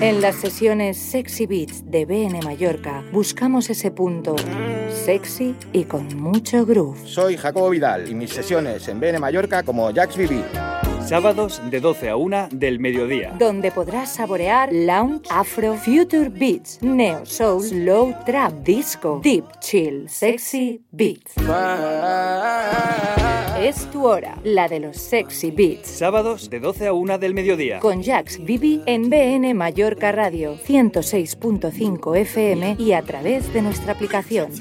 En 0.00 0.20
las 0.20 0.36
sesiones 0.36 0.96
Sexy 0.96 1.46
Beats 1.46 1.90
de 1.90 2.06
BN 2.06 2.40
Mallorca 2.44 3.02
buscamos 3.10 3.68
ese 3.68 3.90
punto 3.90 4.36
sexy 4.92 5.56
y 5.72 5.84
con 5.84 6.16
mucho 6.16 6.64
groove. 6.64 7.04
Soy 7.04 7.36
Jacobo 7.36 7.68
Vidal 7.70 8.08
y 8.08 8.14
mis 8.14 8.30
sesiones 8.30 8.86
en 8.86 9.00
BN 9.00 9.18
Mallorca 9.18 9.64
como 9.64 9.92
Jax 9.92 10.16
Vivi. 10.16 10.44
Sábados 11.04 11.60
de 11.68 11.80
12 11.80 12.10
a 12.10 12.16
1 12.16 12.48
del 12.52 12.78
mediodía. 12.78 13.34
Donde 13.40 13.72
podrás 13.72 14.14
saborear 14.14 14.72
lounge, 14.72 15.26
afro, 15.30 15.74
future 15.74 16.28
beats, 16.28 16.78
neo 16.80 17.26
soul, 17.26 17.64
slow 17.64 18.14
trap, 18.24 18.52
disco, 18.62 19.20
deep 19.24 19.46
chill, 19.58 20.08
sexy 20.08 20.80
beats. 20.92 21.34
Es 23.60 23.90
tu 23.90 24.06
hora, 24.06 24.38
la 24.44 24.68
de 24.68 24.78
los 24.78 24.96
sexy 24.98 25.50
beats. 25.50 25.88
Sábados 25.88 26.48
de 26.48 26.60
12 26.60 26.86
a 26.86 26.92
1 26.92 27.18
del 27.18 27.34
mediodía. 27.34 27.80
Con 27.80 28.04
Jax 28.04 28.44
Bibi 28.44 28.82
en 28.86 29.10
BN 29.10 29.52
Mallorca 29.54 30.12
Radio 30.12 30.56
106.5 30.56 32.16
FM 32.18 32.76
y 32.78 32.92
a 32.92 33.02
través 33.02 33.52
de 33.52 33.62
nuestra 33.62 33.94
aplicación. 33.94 34.52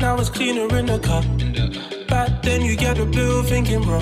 Now 0.00 0.18
it's 0.18 0.30
cleaner 0.30 0.68
in 0.76 0.86
the 0.86 0.98
cup. 0.98 1.24
Back 2.08 2.42
then 2.42 2.62
you 2.62 2.76
get 2.76 2.96
the 2.96 3.06
bill 3.06 3.42
thinking, 3.42 3.82
bro. 3.82 4.00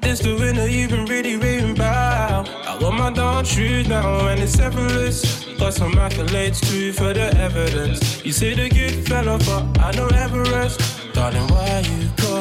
This 0.00 0.20
the 0.20 0.34
winner 0.34 0.66
you've 0.66 0.90
been 0.90 1.06
really 1.06 1.36
raving 1.36 1.76
about. 1.76 2.48
I 2.48 2.78
want 2.82 2.96
my 2.98 3.10
dark 3.12 3.46
shoes 3.46 3.88
now 3.88 4.28
and 4.28 4.40
it's 4.40 4.58
effortless. 4.58 5.44
Got 5.58 5.74
some 5.74 5.92
accolades 5.92 6.60
too 6.60 6.92
for 6.92 7.12
the 7.12 7.34
evidence. 7.36 8.24
You 8.24 8.32
say 8.32 8.54
the 8.54 8.68
good 8.68 9.06
fella, 9.06 9.38
but 9.38 9.80
I 9.80 9.92
know 9.92 10.08
Everest. 10.08 10.80
Darling, 11.14 11.46
why 11.48 11.84
you 11.86 12.08
gotta 12.16 12.31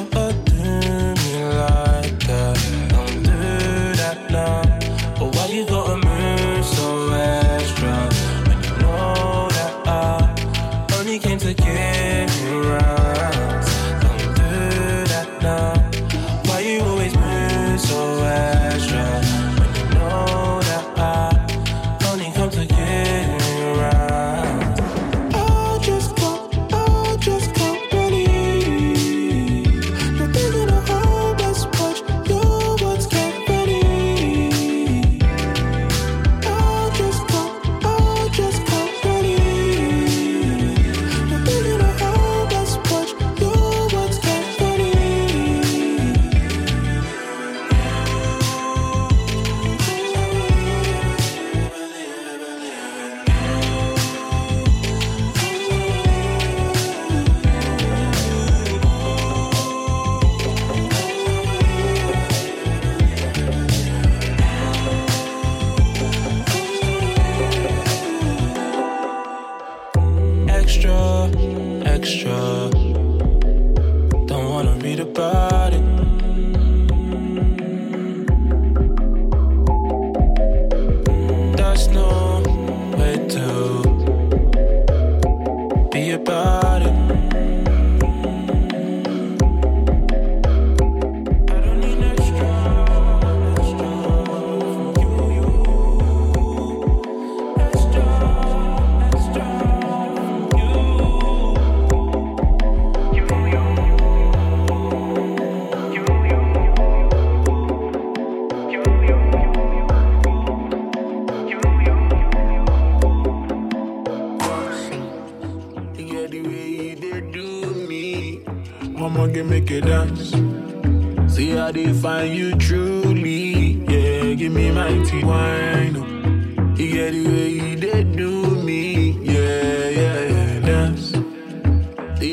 find 122.01 122.35
you 122.35 122.55
truly. 122.55 123.73
Yeah, 123.87 124.33
give 124.33 124.51
me 124.53 124.71
mighty 124.71 125.23
wine. 125.23 125.95
oh. 125.97 126.75
You 126.75 126.91
get 126.93 127.11
the 127.11 127.27
way 127.27 127.49
you 127.49 127.75
did 127.75 128.15
do 128.15 128.45
me. 128.63 129.11
Yeah, 129.21 129.89
yeah, 129.89 130.21
yeah, 130.29 130.59
dance. 130.61 131.13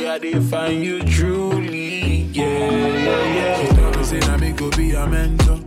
How 0.09 0.19
they 0.19 0.41
find 0.41 0.83
you 0.83 1.03
truly. 1.03 2.23
Yeah, 2.33 2.47
yeah, 2.47 3.35
yeah. 3.35 3.61
She 3.61 3.75
tell 3.75 3.91
me 3.93 4.05
say 4.05 4.19
na 4.21 4.37
me 4.39 4.53
go 4.53 4.71
be 4.71 4.93
a 4.93 5.07
mentor. 5.07 5.61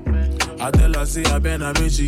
I 0.60 0.72
tell 0.72 0.94
her 0.94 1.06
say 1.06 1.24
I 1.26 1.38
been 1.38 1.62
a 1.62 1.72
me 1.80 1.90
she 1.90 2.08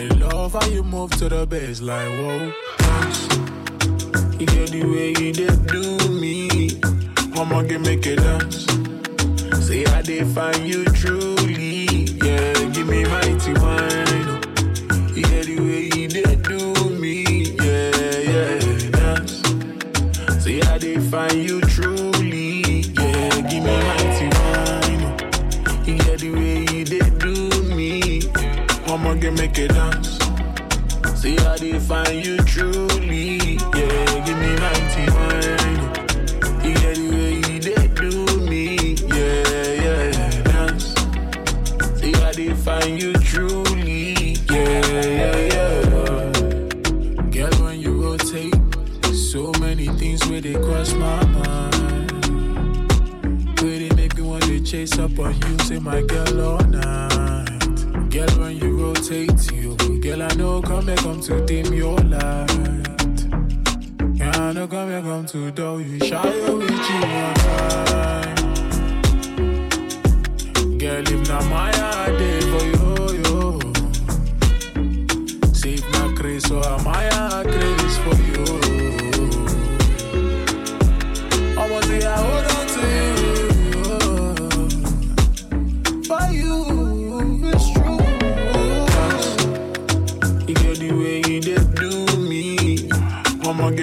I 0.00 0.04
love 0.14 0.54
how 0.54 0.66
you 0.68 0.82
move 0.82 1.10
to 1.18 1.28
the 1.28 1.46
baseline, 1.46 2.12
whoa. 2.24 2.52
Dance. 2.78 3.28
You 4.40 4.46
get 4.46 4.70
the 4.70 4.82
way 4.84 5.08
you 5.10 5.30
dey 5.34 5.54
do 5.66 6.08
me. 6.08 6.70
I'ma 7.38 7.60
get 7.62 7.82
make 7.82 8.06
it 8.06 8.16
dance. 8.16 8.64
Say 9.66 9.84
I 9.84 10.00
dey 10.00 10.24
find 10.24 10.66
you 10.66 10.84
truly. 10.86 11.84
Yeah, 12.24 12.54
give 12.72 12.88
me 12.88 13.04
mighty 13.04 13.52
wine. 13.60 14.09
I'ma 29.10 29.30
make 29.32 29.58
it 29.58 29.68
dance. 29.72 30.18
See 31.20 31.36
I 31.38 31.56
dey 31.56 31.78
find 31.80 32.24
you 32.24 32.36
truly. 32.44 33.56
Yeah, 33.74 34.24
give 34.24 34.38
me 34.38 34.54
mighty 34.62 35.04
wine. 35.10 35.80
oh. 35.82 36.60
You 36.62 36.74
get 36.74 36.94
the 36.96 37.06
way 37.10 37.34
you 37.50 37.88
do 37.88 38.40
me. 38.48 38.94
Yeah, 39.08 39.82
yeah, 39.82 40.42
dance. 40.44 40.94
See 42.00 42.12
how 42.12 42.30
they 42.32 42.54
find 42.54 43.02
you 43.02 43.12
truly. 43.14 44.36
Yeah, 44.48 44.86
yeah, 44.86 45.36
yeah. 45.54 46.30
Girl, 47.34 47.54
when 47.64 47.80
you 47.80 47.92
rotate, 48.02 48.54
so 49.12 49.50
many 49.58 49.88
things 49.98 50.24
where 50.28 50.40
they 50.40 50.54
cross 50.54 50.92
my 50.94 51.24
mind. 51.26 52.12
Where 53.60 53.78
they 53.80 53.90
make 53.96 54.16
me 54.16 54.22
want 54.22 54.44
to 54.44 54.60
chase 54.60 54.96
up 55.00 55.18
on 55.18 55.34
you, 55.34 55.58
say 55.64 55.80
my 55.80 56.00
girl 56.02 56.40
all 56.42 56.58
night. 56.64 57.48
Girl, 58.10 58.28
when 58.40 58.56
you 58.56 58.69
rotate 58.90 59.52
you. 59.52 59.76
Girl, 60.00 60.22
I 60.22 60.34
know 60.34 60.60
come 60.62 60.88
here, 60.88 60.96
come 60.96 61.20
to 61.22 61.44
dim 61.46 61.72
your 61.72 61.96
light. 61.98 62.50
Yeah, 64.14 64.32
I 64.36 64.52
know 64.52 64.66
come 64.66 64.88
here, 64.90 65.02
come 65.02 65.26
to 65.26 65.50
dull 65.52 65.80
you. 65.80 65.98
Shy 66.00 66.22
with 66.22 66.88
you 66.90 67.00
one 67.22 67.34
time. 67.44 68.36
Girl, 70.78 71.06
if 71.14 71.28
not 71.28 71.44
my 71.46 71.70
idea 72.08 72.40
for 72.52 72.64
you, 72.72 72.86
yo. 73.24 73.40
Save 75.52 75.84
my 75.92 76.12
grace, 76.14 76.44
so 76.44 76.62
am 76.62 76.88
I 76.88 77.04
a 77.04 77.44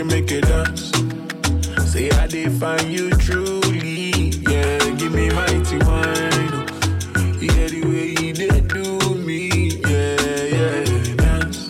make 0.08 0.30
you 0.32 0.42
dance. 0.42 0.92
Say 1.92 2.10
I 2.12 2.28
define 2.28 2.90
you 2.92 3.10
truly, 3.12 4.30
yeah. 4.50 4.80
Give 4.98 5.14
me 5.14 5.30
mighty 5.30 5.78
wine, 5.80 6.52
yeah. 7.42 7.68
The 7.68 7.82
way 7.86 8.26
you 8.26 8.34
did 8.34 8.68
do 8.68 9.16
me, 9.16 9.70
yeah, 9.88 10.44
yeah. 10.56 11.16
Dance. 11.16 11.68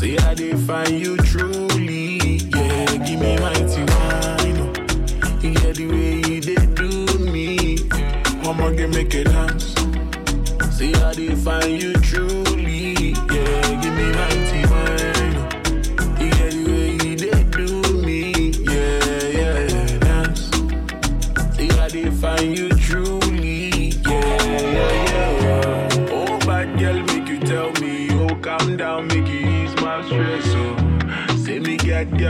Say 0.00 0.16
I 0.18 0.34
define 0.34 0.94
you 0.98 1.16
truly, 1.18 2.38
yeah. 2.54 2.96
Give 3.06 3.20
me 3.20 3.36
mighty 3.38 3.82
wine, 3.92 4.74
yeah. 5.42 5.72
The 5.72 5.86
way 5.90 6.14
you 6.30 6.40
did 6.40 6.74
do 6.74 7.18
me, 7.32 7.76
mama 8.42 8.74
can 8.74 8.90
make 8.90 9.12
you 9.14 9.24
dance. 9.24 9.74
Say 10.76 10.92
I 10.94 11.12
define 11.14 11.80
you. 11.80 11.97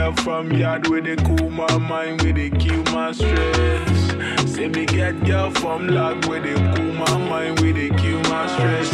girl 0.09 0.23
from 0.23 0.51
yard 0.51 0.87
with 0.87 1.03
the 1.05 1.15
cool 1.17 1.49
my 1.49 1.77
mind, 1.77 2.21
with 2.21 2.35
the 2.35 2.49
kill 2.49 2.83
my 2.93 3.11
stress. 3.11 4.51
Say 4.51 4.67
me 4.67 4.85
get 4.85 5.23
girl 5.23 5.51
from 5.51 5.87
lock 5.87 6.25
with 6.25 6.43
the 6.43 6.55
cool 6.75 6.93
my 6.93 7.17
mind, 7.29 7.59
with 7.59 7.75
the 7.75 7.89
kill 7.89 8.19
my 8.23 8.47
stress. 8.47 8.89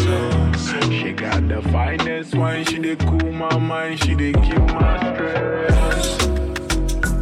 She 0.92 1.14
got 1.14 1.48
the 1.48 1.62
finest 1.72 2.36
wine, 2.36 2.66
she 2.66 2.80
the 2.80 2.96
cool 2.98 3.32
my 3.32 3.58
mind, 3.58 4.00
she 4.04 4.14
the 4.14 4.34
kill 4.34 4.66
my 4.80 4.98
stress. 5.14 6.22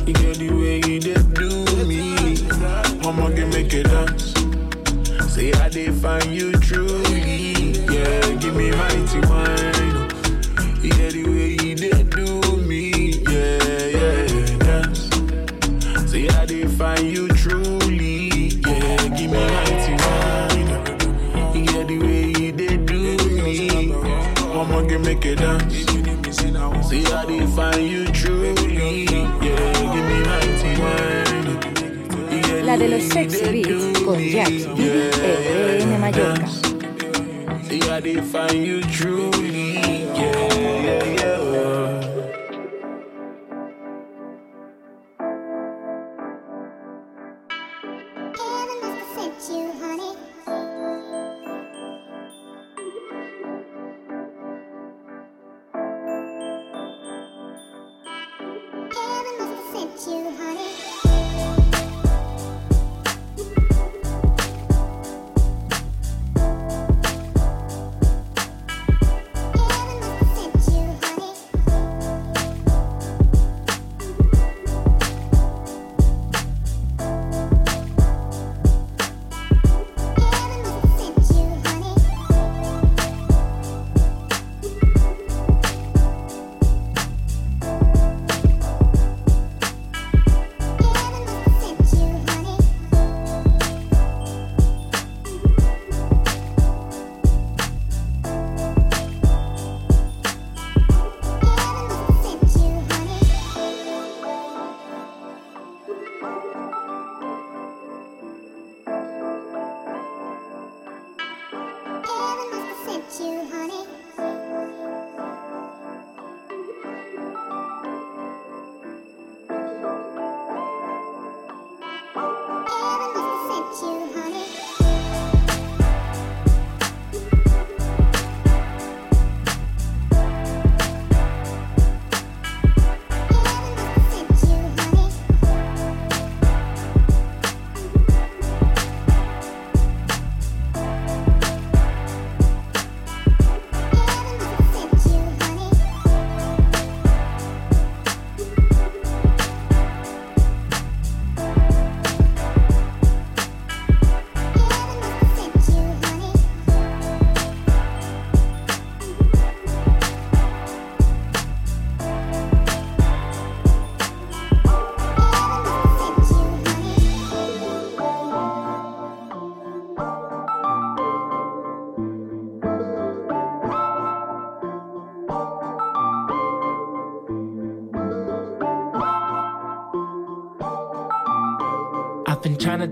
You 0.08 0.14
get 0.14 0.38
the 0.38 0.50
way 0.52 0.78
you 0.78 1.00
did 1.00 1.34
do 1.34 1.86
me, 1.86 2.38
I'ma 3.08 3.30
get 3.30 3.48
make 3.54 3.74
it 3.74 3.84
dance. 3.84 4.34
Say 5.34 5.52
I 5.54 5.70
define 5.70 6.22
find 6.22 6.36
you 6.36 6.52
truly, 6.54 7.74
yeah. 7.94 8.34
Give 8.36 8.56
me 8.56 8.72
mighty 8.72 9.20
wine. 9.28 9.73
I 38.04 38.06
knew 38.06 38.22
find 38.22 38.66
you 38.66 38.82
truly. 38.82 39.73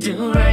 do 0.01 0.31
right. 0.31 0.50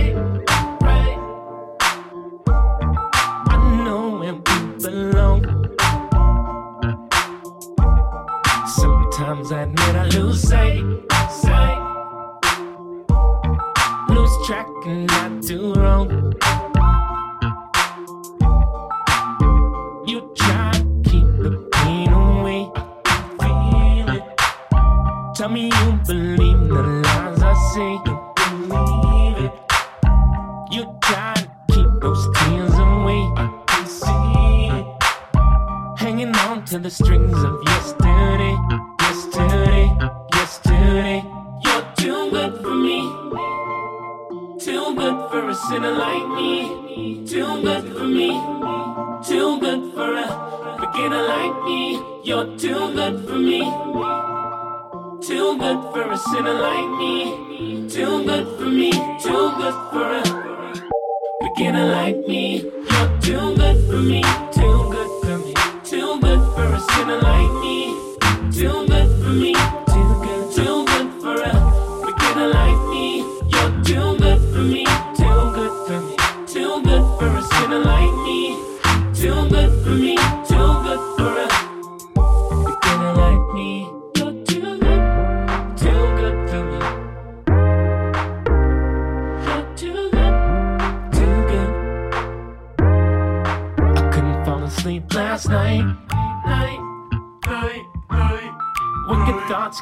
like 51.49 51.65
me. 51.65 52.03
You're 52.25 52.57
too 52.59 52.93
good 52.95 53.27
for 53.27 53.39
me. 53.39 53.61
Too 55.27 55.59
good 55.59 55.81
for 55.93 56.13
a 56.13 56.17
sinner 56.17 56.55
like 56.55 56.91
me. 56.99 57.89
Too 57.89 58.25
good 58.25 58.47
for 58.59 58.67
me. 58.67 58.91
Too 59.23 59.53
good 59.57 59.77
for 59.91 60.07
a 60.13 60.23
beginner 61.43 61.87
like 61.87 62.19
me. 62.27 62.61
You're 62.61 63.21
too 63.21 63.57
good 63.57 63.79
for 63.89 64.01
me. 64.11 64.23
Too 64.53 64.79
good 64.95 65.11
for 65.23 65.39
me. 65.39 65.55
Too 65.85 66.21
good 66.21 66.43
for 66.55 66.65
a 66.65 66.81
sinner 66.93 67.21
like 67.21 67.53
me. 67.63 67.95
Too 68.53 68.88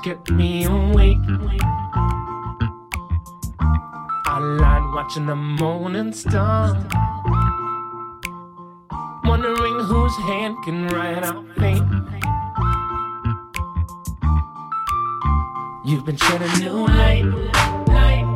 kept 0.07 0.31
me 0.31 0.65
awake. 0.67 1.19
I 4.25 4.39
lied 4.39 4.95
watching 4.95 5.27
the 5.27 5.35
morning 5.35 6.13
star. 6.13 6.75
Wondering 9.25 9.81
whose 9.81 10.17
hand 10.19 10.59
can 10.65 10.87
write 10.87 11.25
our 11.25 11.43
fate. 11.57 11.83
You've 15.85 16.05
been 16.05 16.17
shedding 16.17 16.57
new 16.61 16.87
light, 16.87 17.25
light 17.89 18.27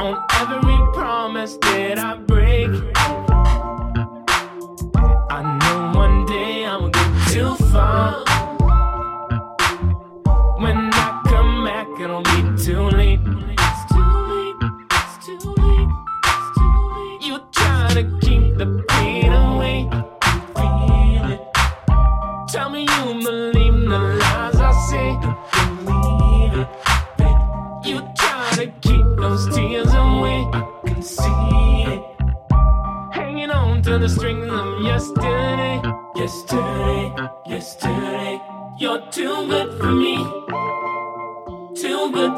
on 0.00 0.16
every 0.40 0.78
promise 0.94 1.58
that 1.58 1.98
I've 1.98 2.25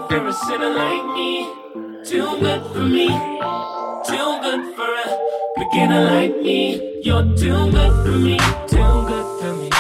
for 0.09 0.27
a 0.27 0.33
sinner 0.33 0.71
like 0.71 1.05
me. 1.15 1.53
Too 2.05 2.41
good 2.41 2.63
for 2.73 2.85
me. 2.85 3.09
Too 4.09 4.31
good 4.43 4.75
for 4.75 4.91
a 5.05 5.19
beginner 5.59 6.05
like 6.05 6.37
me. 6.41 7.01
You're 7.03 7.25
too 7.37 7.71
good 7.71 7.93
for 8.05 8.19
me. 8.19 8.39
Too 8.69 9.07
good 9.07 9.41
for 9.41 9.55
me. 9.55 9.78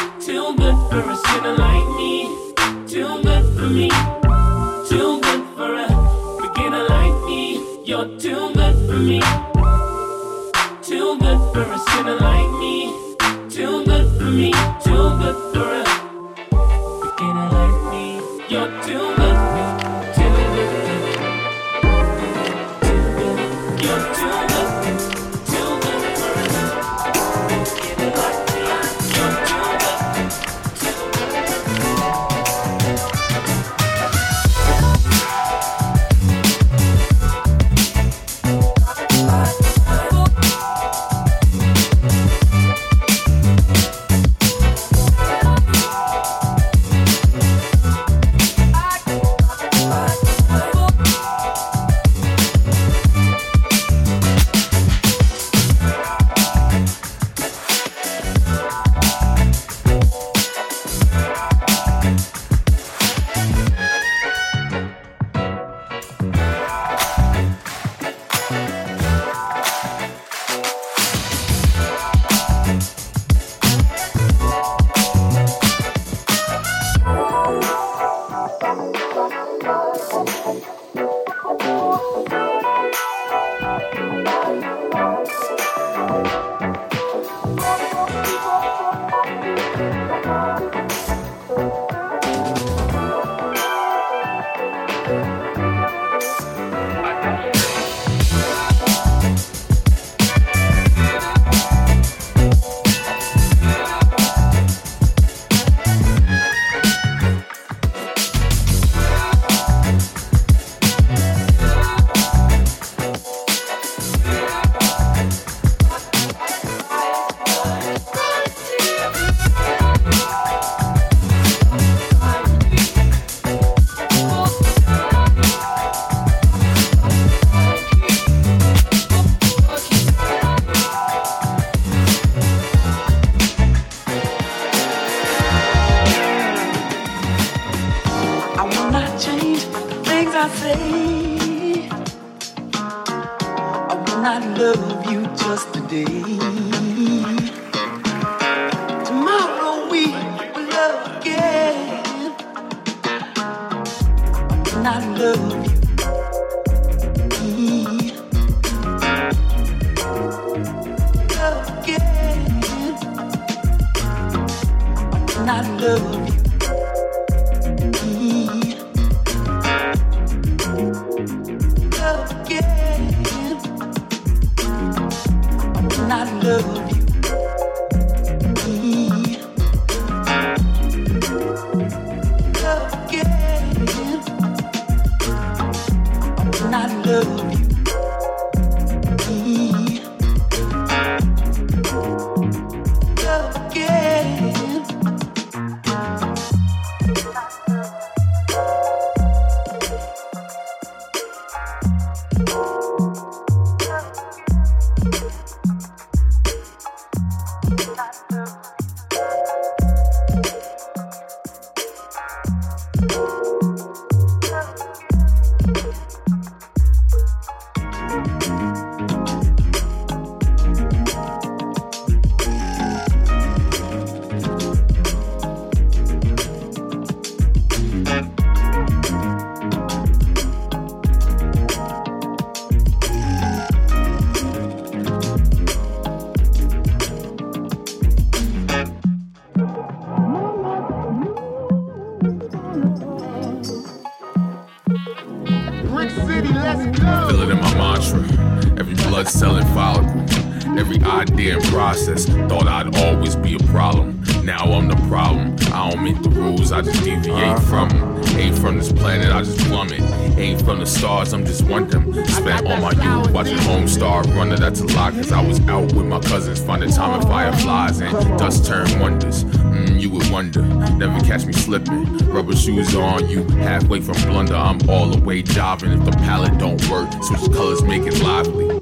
That's 264.68 264.80
a 264.80 264.96
lot, 264.96 265.14
cause 265.14 265.32
I 265.32 265.40
was 265.40 265.60
out 265.66 265.94
with 265.94 266.04
my 266.04 266.20
cousins, 266.20 266.60
finding 266.60 266.90
time 266.90 267.18
and 267.18 267.22
fireflies 267.22 268.00
and 268.00 268.12
dust 268.38 268.66
turn 268.66 268.86
wonders. 269.00 269.44
Mm, 269.44 269.98
you 269.98 270.10
would 270.10 270.28
wonder, 270.30 270.60
never 270.60 271.18
catch 271.20 271.46
me 271.46 271.54
slipping. 271.54 272.04
Rubber 272.28 272.54
shoes 272.54 272.94
on, 272.94 273.26
you 273.30 273.44
halfway 273.44 274.02
from 274.02 274.16
blunder. 274.28 274.56
I'm 274.56 274.78
all 274.90 275.06
the 275.06 275.24
way 275.24 275.40
diving. 275.40 275.92
If 275.92 276.04
the 276.04 276.10
palette 276.10 276.58
don't 276.58 276.86
work, 276.90 277.10
switch 277.22 277.50
colors, 277.50 277.82
make 277.82 278.02
it 278.02 278.22
lively. 278.22 278.77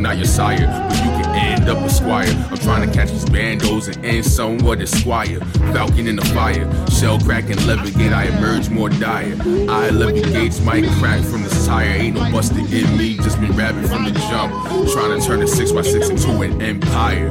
I'm 0.00 0.04
not 0.04 0.16
your 0.16 0.24
sire, 0.24 0.66
but 0.88 0.96
you 0.96 1.10
can 1.10 1.34
end 1.34 1.68
up 1.68 1.76
a 1.76 1.90
squire. 1.90 2.32
I'm 2.50 2.56
trying 2.56 2.88
to 2.88 2.96
catch 2.96 3.10
these 3.10 3.26
bandos 3.26 3.94
and 3.94 4.02
end 4.02 4.24
somewhat 4.24 4.80
esquire. 4.80 5.40
Falcon 5.74 6.06
in 6.06 6.16
the 6.16 6.24
fire, 6.24 6.66
shell 6.88 7.20
cracking, 7.20 7.58
leather 7.66 7.90
gate, 7.90 8.10
I 8.10 8.24
emerge 8.24 8.70
more 8.70 8.88
dire. 8.88 9.36
I 9.68 9.88
11 9.88 10.32
gates 10.32 10.58
might 10.62 10.86
crack 10.92 11.22
from 11.22 11.42
the 11.42 11.50
tire. 11.66 11.84
Ain't 11.84 12.16
no 12.16 12.32
busted 12.32 12.72
in 12.72 12.96
me, 12.96 13.16
just 13.16 13.38
been 13.40 13.54
rapping 13.54 13.86
from 13.88 14.04
the 14.04 14.12
jump. 14.30 14.54
Trying 14.90 15.20
to 15.20 15.26
turn 15.26 15.42
a 15.42 15.44
6x6 15.44 16.08
into 16.08 16.40
an 16.40 16.62
empire. 16.62 17.28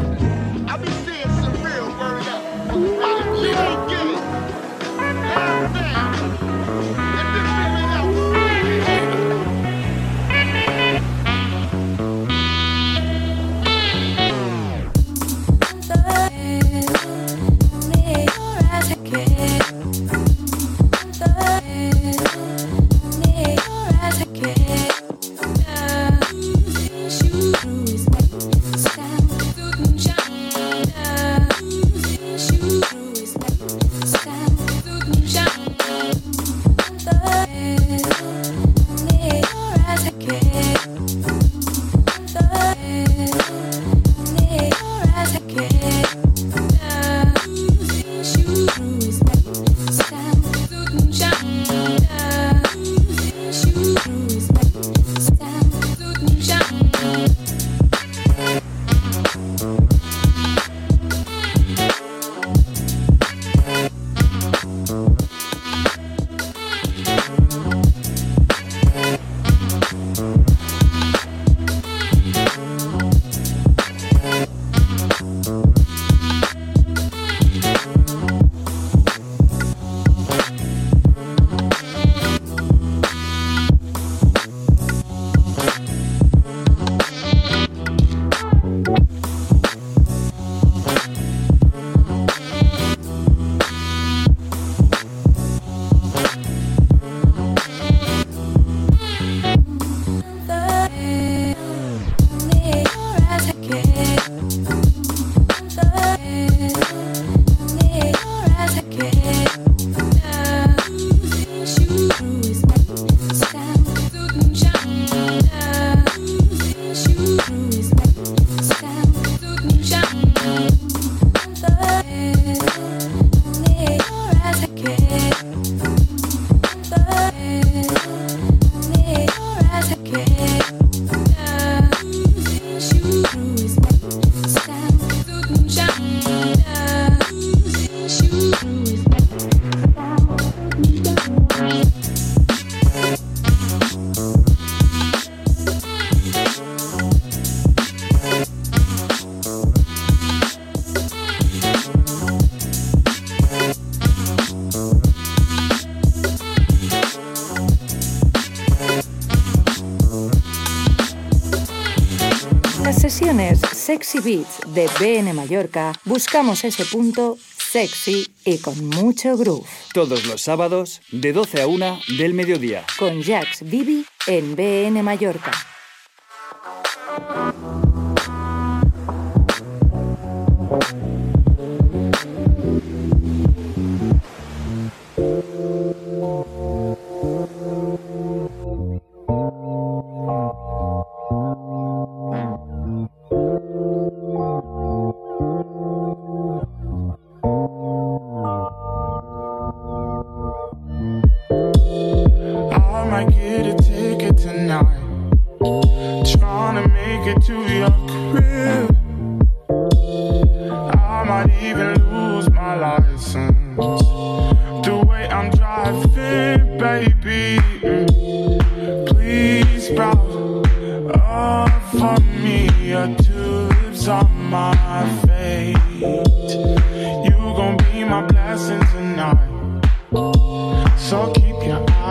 Sexy 163.90 164.20
Beats 164.20 164.60
de 164.76 164.88
BN 165.00 165.34
Mallorca 165.34 165.94
buscamos 166.06 166.64
ese 166.64 166.86
punto 166.86 167.40
sexy 167.58 168.28
y 168.46 168.60
con 168.60 168.88
mucho 168.88 169.36
groove. 169.36 169.66
Todos 169.96 170.28
los 170.28 170.44
sábados 170.44 171.02
de 171.12 171.34
12 171.34 171.64
a 171.64 171.66
1 171.66 172.00
del 172.20 172.36
mediodía. 172.36 172.86
Con 173.00 173.24
Jax 173.24 173.64
Bibi 173.64 174.06
en 174.28 174.56
BN 174.56 175.02
Mallorca. 175.02 175.69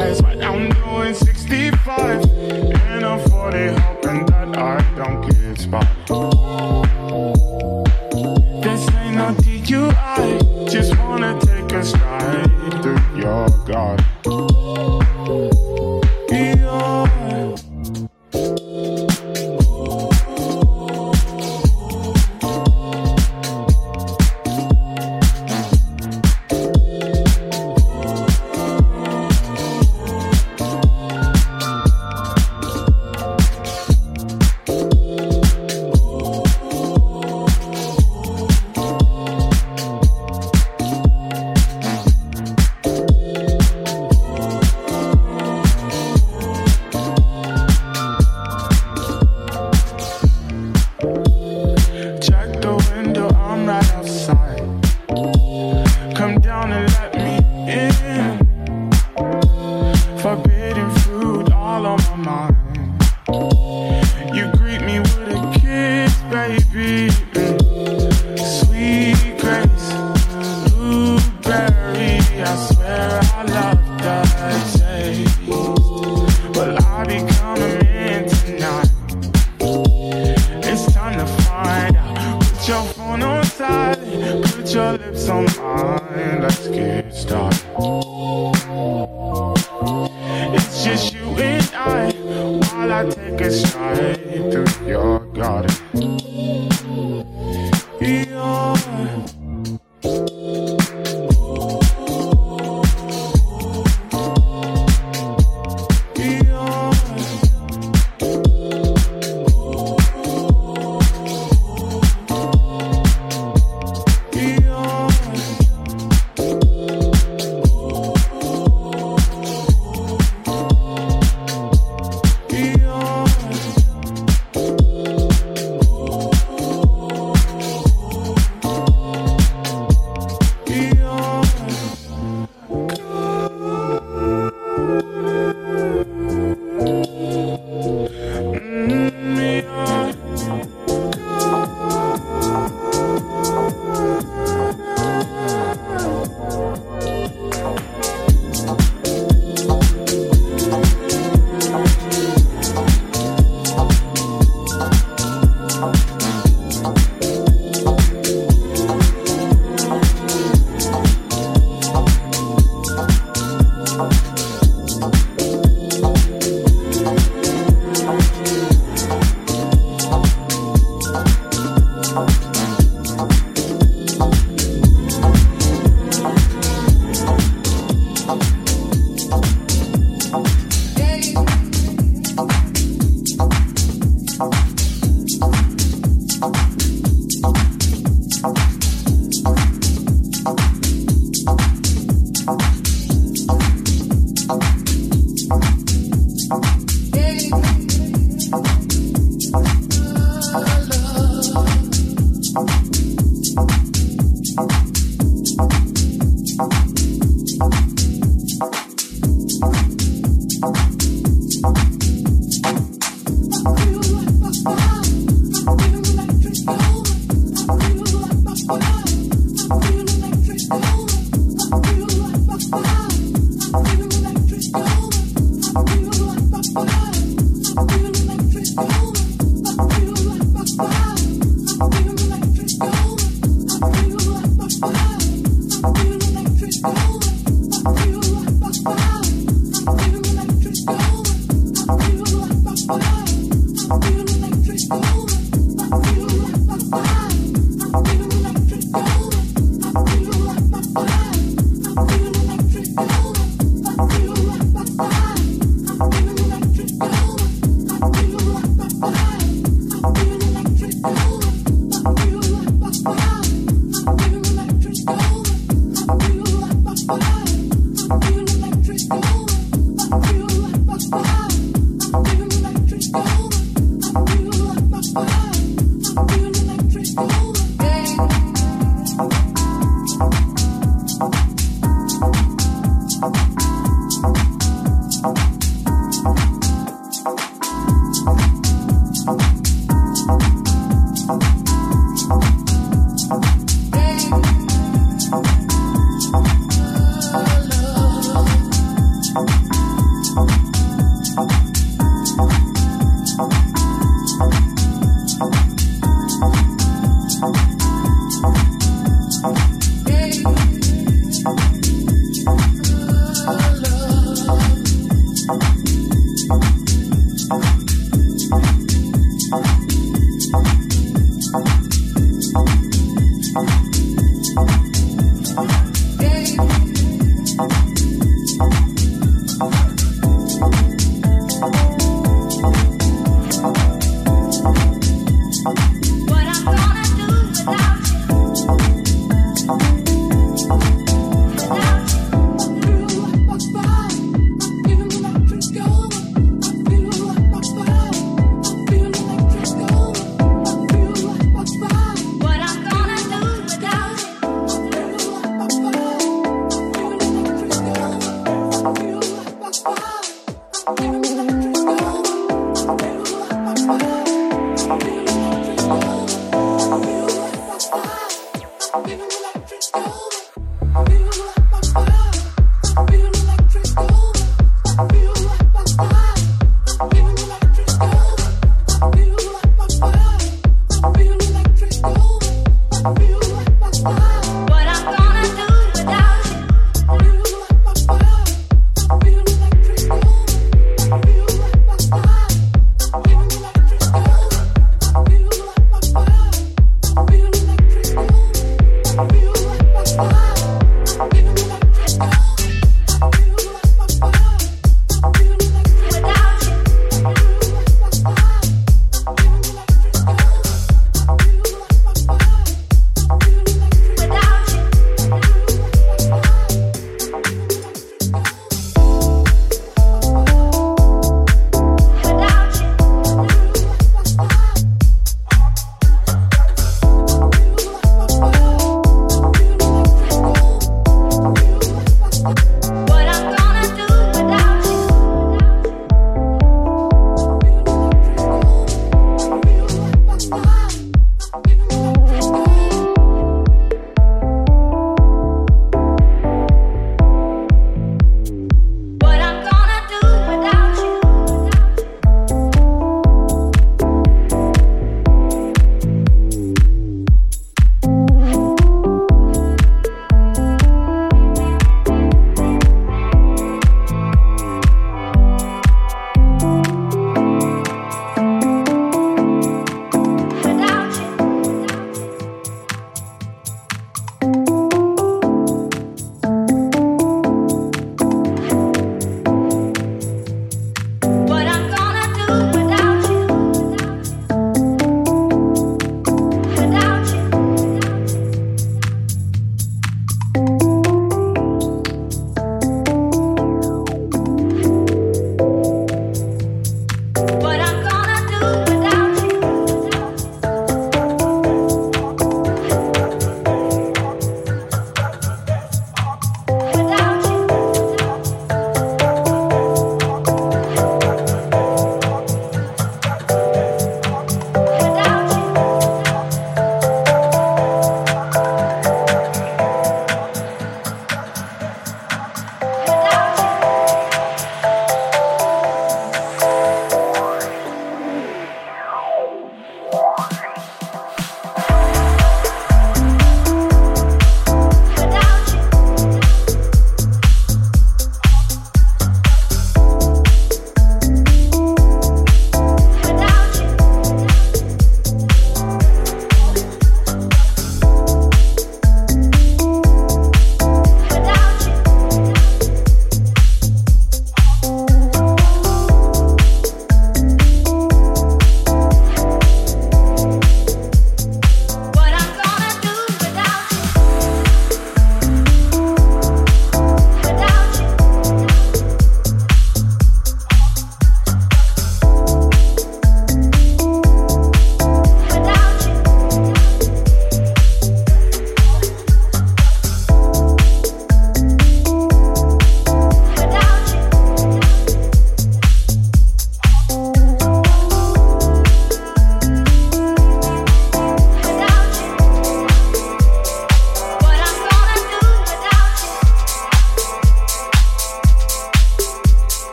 eyes. 0.00 0.22
I'm 0.22 0.70
doing 0.70 1.14
65. 1.14 2.49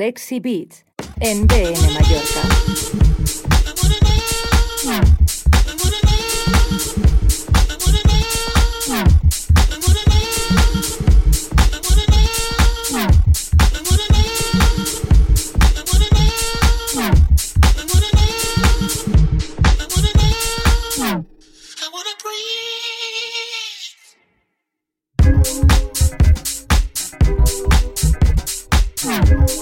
Sexy 0.00 0.40
Beats 0.40 0.82
en 1.18 1.46
BN 1.46 1.92
Mallorca. 1.92 2.40
Yeah. 29.02 29.59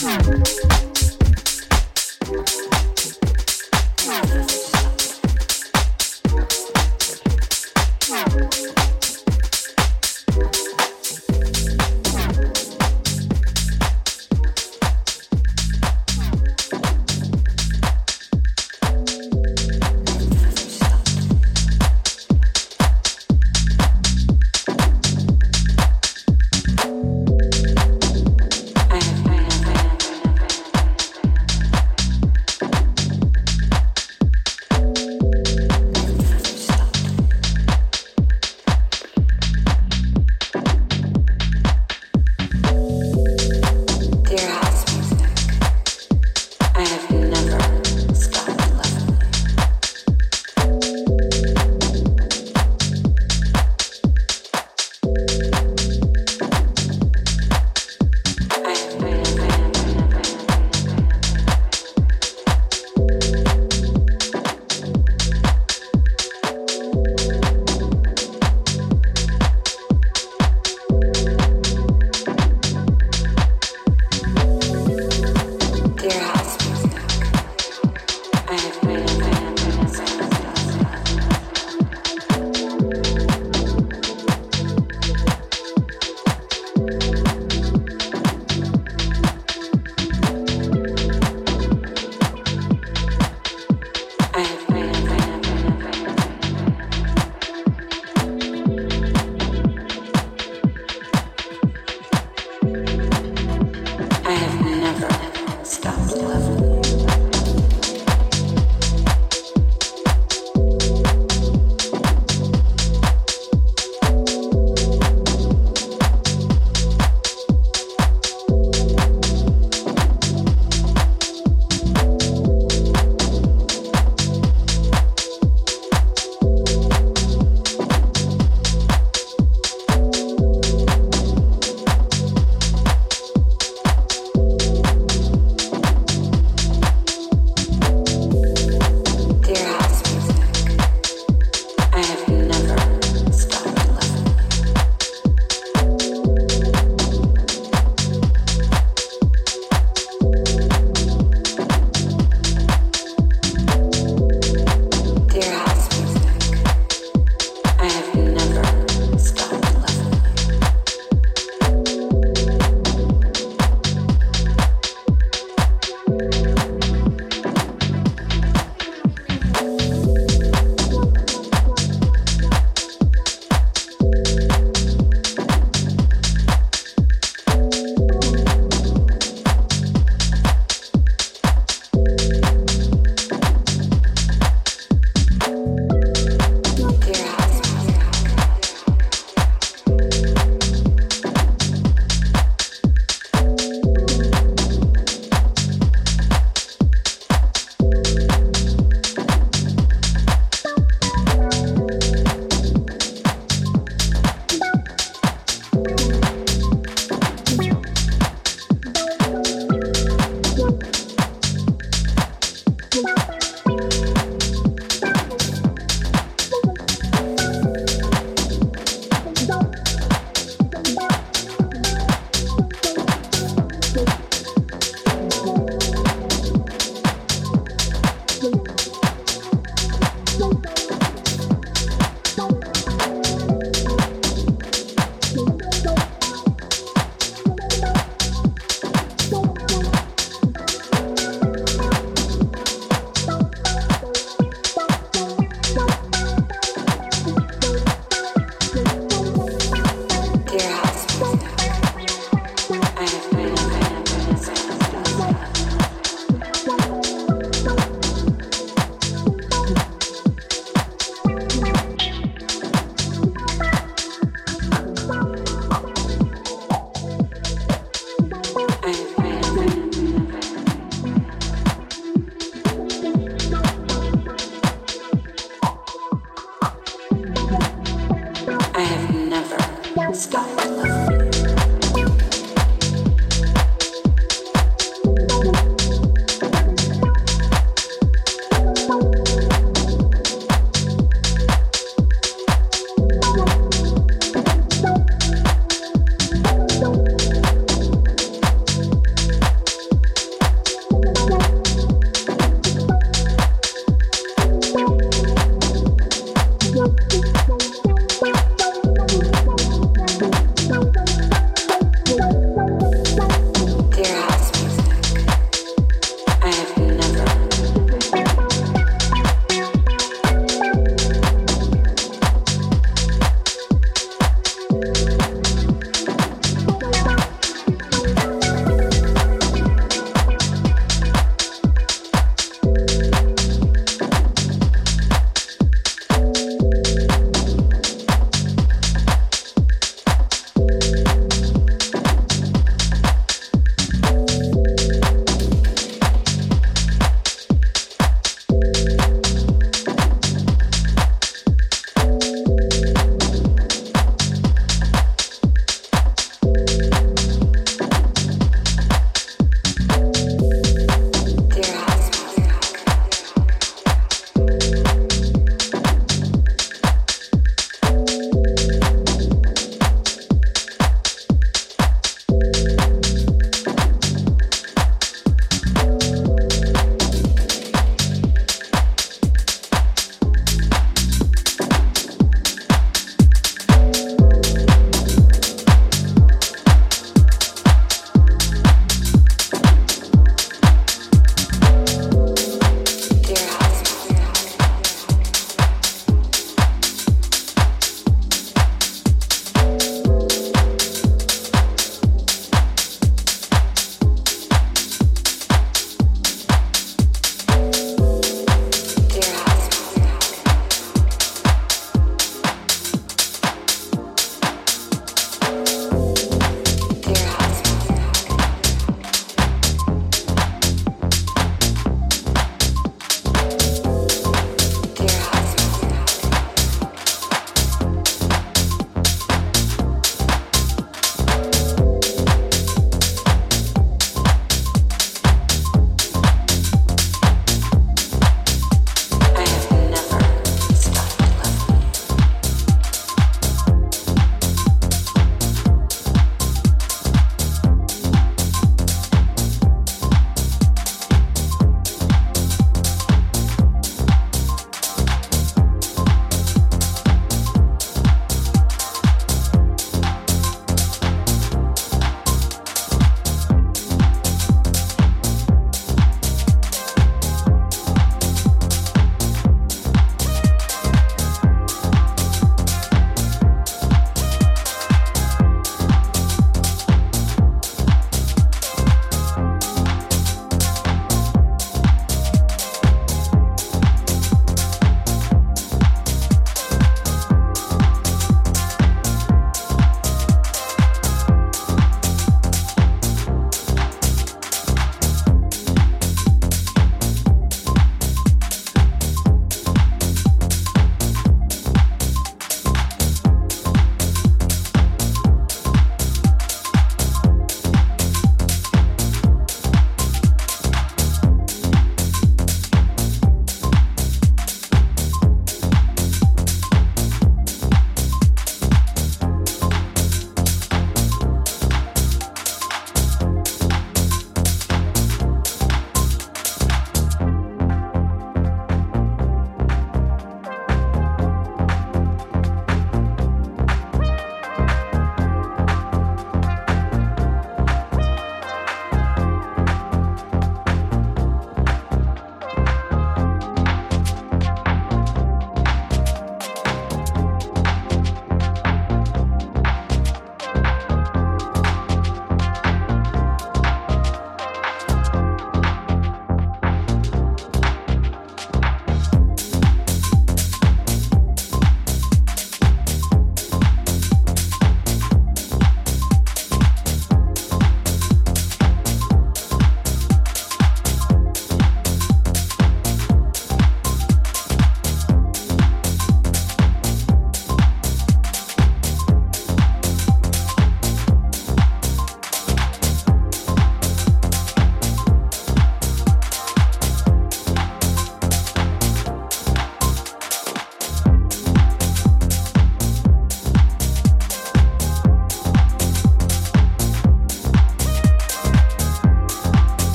Thank 0.00 0.82
you. 0.82 0.87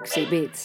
De 0.00 0.63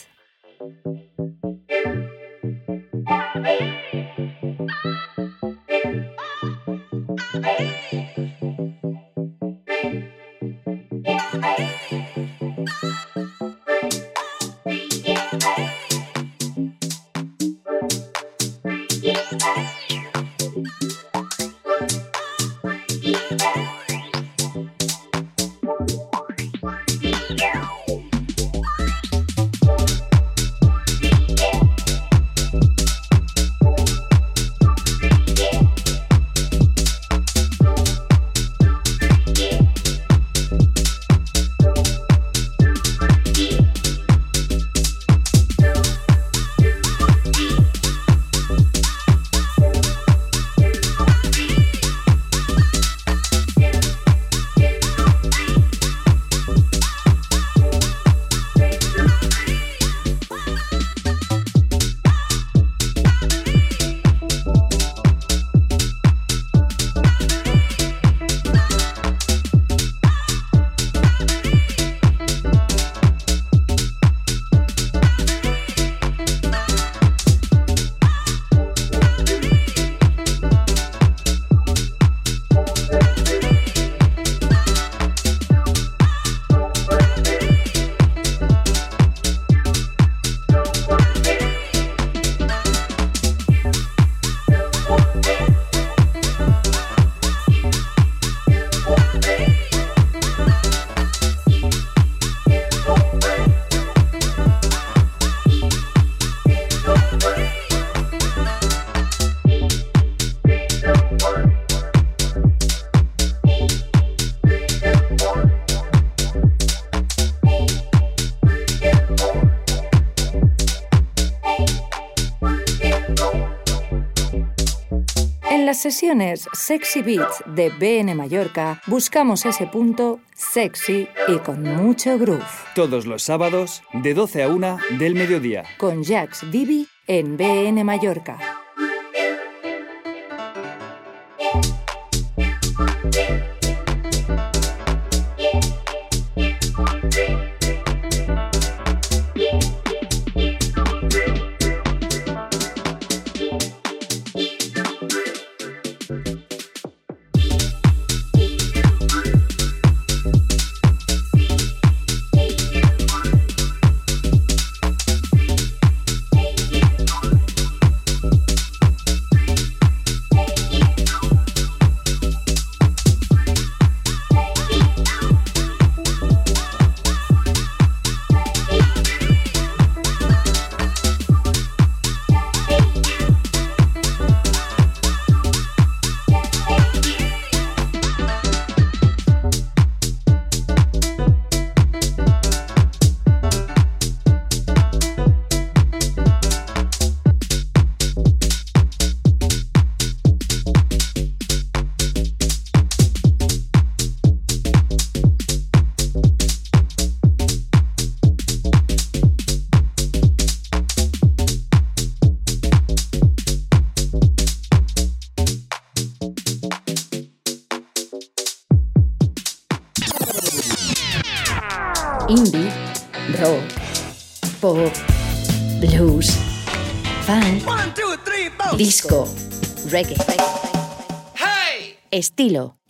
Sesiones 126.10 126.50
Sexy 126.54 127.04
Beats 127.04 127.44
de 127.46 127.70
BN 127.70 128.16
Mallorca 128.16 128.82
buscamos 128.88 129.46
ese 129.46 129.68
punto 129.68 130.20
sexy 130.34 131.08
y 131.28 131.38
con 131.38 131.62
mucho 131.62 132.18
groove. 132.18 132.42
Todos 132.74 133.06
los 133.06 133.22
sábados 133.22 133.84
de 133.94 134.16
12 134.16 134.42
a 134.42 134.48
1 134.48 134.78
del 134.98 135.14
mediodía. 135.14 135.66
Con 135.78 136.04
Jax 136.04 136.50
Divi 136.50 136.88
en 137.06 137.38
BN 137.38 137.84
Mallorca. 137.84 138.59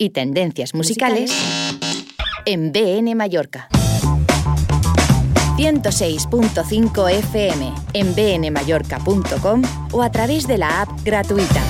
Y 0.00 0.10
tendencias 0.10 0.74
musicales 0.74 1.30
en 2.46 2.72
BN 2.72 3.14
Mallorca. 3.14 3.68
106.5 5.58 7.10
FM 7.10 7.74
en 7.92 8.14
bnmallorca.com 8.14 9.62
o 9.92 10.02
a 10.02 10.10
través 10.10 10.46
de 10.46 10.56
la 10.56 10.80
app 10.80 10.88
gratuita. 11.04 11.62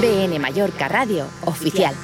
BN 0.00 0.38
Mallorca 0.38 0.88
Radio 0.88 1.26
Oficial. 1.44 1.94